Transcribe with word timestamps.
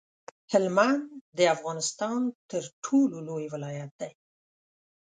هلمند 0.51 1.05
د 1.37 1.39
افغانستان 1.55 2.21
تر 2.49 2.63
ټولو 2.85 3.17
لوی 3.27 3.45
ولایت 3.53 3.91
دی. 4.01 4.11